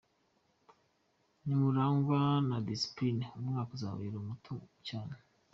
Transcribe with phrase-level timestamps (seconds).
[1.45, 4.53] Nimurangwa na Disipuline umwaka uzababera muto
[4.87, 5.15] cyane.”